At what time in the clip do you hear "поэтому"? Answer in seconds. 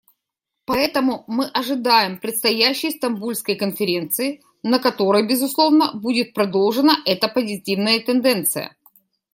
0.65-1.25